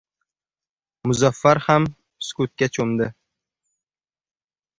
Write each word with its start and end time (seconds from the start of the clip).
Muzaffar 1.09 1.61
ham 1.67 1.85
sukutga 2.29 2.69
cho‘mdi. 2.79 3.11